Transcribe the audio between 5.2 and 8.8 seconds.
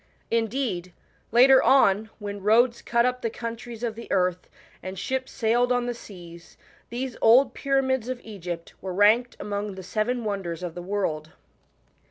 sailed on the seas, these old pyramids of Egypt